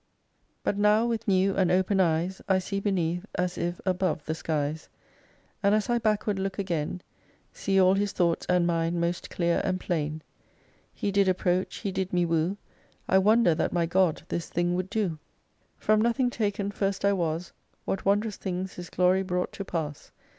5 0.63 0.63
But 0.63 0.77
now, 0.79 1.05
with 1.05 1.27
new 1.27 1.55
and 1.55 1.69
open 1.71 1.99
eyes, 1.99 2.41
I 2.49 2.57
see 2.57 2.79
beneath, 2.79 3.23
as 3.35 3.55
if 3.55 3.79
above 3.85 4.25
the 4.25 4.33
skies, 4.33 4.89
And 5.61 5.75
as 5.75 5.91
I 5.91 5.99
backward 5.99 6.39
look 6.39 6.57
again 6.57 7.03
See 7.53 7.79
all 7.79 7.93
His 7.93 8.11
thoughts 8.11 8.47
and 8.49 8.65
mine 8.65 8.99
most 8.99 9.29
clear 9.29 9.61
and 9.63 9.79
plain. 9.79 10.23
He 10.91 11.11
did 11.11 11.27
approach. 11.29 11.75
He 11.75 11.89
me 11.89 11.93
did 11.93 12.13
woo; 12.13 12.57
I 13.07 13.19
wonder 13.19 13.53
that 13.53 13.73
my 13.73 13.85
God 13.85 14.23
this 14.29 14.49
thing 14.49 14.73
would 14.73 14.89
do. 14.89 15.19
6 15.75 15.85
From 15.85 16.01
nothing 16.01 16.31
taken 16.31 16.71
first 16.71 17.05
I 17.05 17.13
was; 17.13 17.53
What 17.85 18.03
wondrous 18.03 18.37
things 18.37 18.73
His 18.73 18.89
glory 18.89 19.21
brought 19.21 19.51
to 19.53 19.63
pass 19.63 20.11